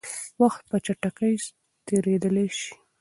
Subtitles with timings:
[0.41, 1.33] وخت په چټکۍ
[1.87, 2.71] تېرېدلی شي.